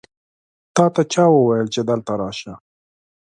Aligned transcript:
تاته 0.75 1.01
چا 1.13 1.23
وویل 1.31 1.67
چې 1.73 1.81
دلته 1.89 2.11
راشه؟ 2.19 2.53